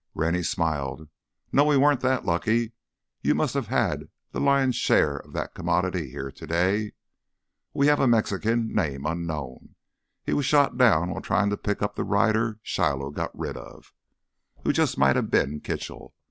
Rennie 0.15 0.41
smiled. 0.41 1.09
"No, 1.51 1.63
we 1.63 1.77
weren't 1.77 2.01
that 2.01 2.25
lucky—you 2.25 3.35
must 3.35 3.53
have 3.53 3.67
had 3.67 4.09
the 4.31 4.39
lion's 4.41 4.75
share 4.75 5.17
of 5.17 5.31
that 5.33 5.53
commodity 5.53 6.09
here 6.09 6.31
today. 6.31 6.93
We 7.71 7.85
have 7.85 7.99
a 7.99 8.07
Mexican, 8.07 8.73
name 8.73 9.05
unknown. 9.05 9.75
He 10.23 10.33
was 10.33 10.47
shot 10.47 10.75
down 10.75 11.11
while 11.11 11.21
trying 11.21 11.51
to 11.51 11.55
pick 11.57 11.83
up 11.83 11.95
the 11.97 12.03
rider 12.03 12.57
Shiloh 12.63 13.11
got 13.11 13.37
rid 13.37 13.55
of—who 13.55 14.73
just 14.73 14.97
might 14.97 15.15
have 15.17 15.29
been 15.29 15.59
Kitchell. 15.59 16.15